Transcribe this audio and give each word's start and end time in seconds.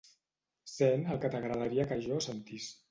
Sent 0.77 1.05
el 1.17 1.21
que 1.27 1.33
t'agradaria 1.37 1.89
que 1.93 2.03
jo 2.09 2.23
sentís. 2.31 2.77